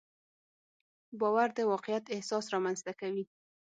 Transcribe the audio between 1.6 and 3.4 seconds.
واقعیت احساس رامنځته کوي.